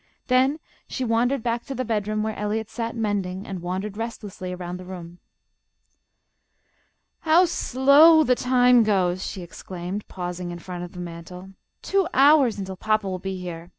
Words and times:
Then 0.29 0.59
she 0.87 1.05
wandered 1.05 1.43
back 1.43 1.63
to 1.65 1.75
the 1.75 1.85
bedroom 1.85 2.23
where 2.23 2.35
Eliot 2.35 2.71
sat 2.71 2.95
mending, 2.95 3.45
and 3.45 3.61
wandered 3.61 3.97
restlessly 3.97 4.51
around 4.51 4.77
the 4.77 4.83
room. 4.83 5.19
"How 7.19 7.45
slow 7.45 8.23
the 8.23 8.33
time 8.33 8.81
goes," 8.81 9.23
she 9.23 9.43
exclaimed, 9.43 10.07
pausing 10.07 10.49
in 10.49 10.57
front 10.57 10.83
of 10.83 10.93
the 10.93 10.99
mantel. 10.99 11.51
"Two 11.83 12.07
hours 12.15 12.57
until 12.57 12.75
papa 12.77 13.07
will 13.07 13.19
be 13.19 13.39
here. 13.39 13.69